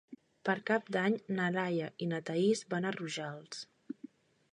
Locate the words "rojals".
2.97-3.61